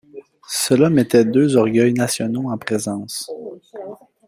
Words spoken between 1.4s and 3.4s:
orgueils nationaux en présence.